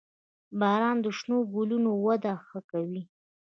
[0.59, 3.03] •باران د شنو ګلونو وده ښه کوي.